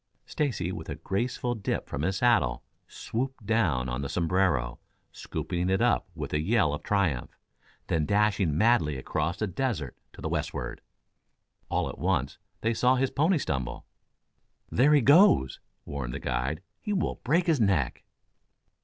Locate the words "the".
4.01-4.09, 9.37-9.45, 10.19-10.27, 16.15-16.19